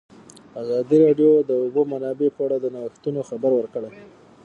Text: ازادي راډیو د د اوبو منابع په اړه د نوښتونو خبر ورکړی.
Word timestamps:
ازادي 0.61 0.97
راډیو 1.05 1.31
د 1.41 1.45
د 1.49 1.51
اوبو 1.63 1.81
منابع 1.91 2.29
په 2.35 2.41
اړه 2.45 2.57
د 2.59 2.65
نوښتونو 2.75 3.19
خبر 3.29 3.51
ورکړی. 3.55 3.89